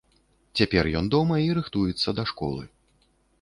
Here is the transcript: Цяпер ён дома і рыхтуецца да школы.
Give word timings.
Цяпер 0.61 0.89
ён 1.01 1.05
дома 1.15 1.37
і 1.45 1.51
рыхтуецца 1.59 2.09
да 2.21 2.27
школы. 2.33 2.63